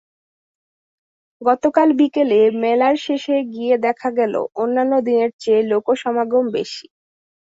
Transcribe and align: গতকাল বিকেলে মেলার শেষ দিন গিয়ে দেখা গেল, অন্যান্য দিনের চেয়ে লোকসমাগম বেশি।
গতকাল 1.41 1.89
বিকেলে 1.99 2.39
মেলার 2.61 2.95
শেষ 3.05 3.23
দিন 3.29 3.49
গিয়ে 3.53 3.75
দেখা 3.85 4.09
গেল, 4.19 4.33
অন্যান্য 4.55 4.93
দিনের 5.07 5.31
চেয়ে 5.39 5.61
লোকসমাগম 5.71 6.45
বেশি। 6.55 6.85